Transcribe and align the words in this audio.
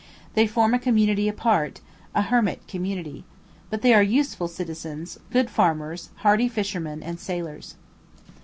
They 0.33 0.47
form 0.47 0.73
a 0.73 0.79
community 0.79 1.27
apart, 1.29 1.79
a 2.15 2.23
hermit 2.23 2.67
community. 2.67 3.23
But 3.69 3.83
they 3.83 3.93
are 3.93 4.01
useful 4.01 4.47
citizens, 4.47 5.19
good 5.29 5.51
farmers, 5.51 6.09
hardy 6.25 6.47
fishermen 6.47 7.03
and 7.03 7.19
sailors. 7.19 7.75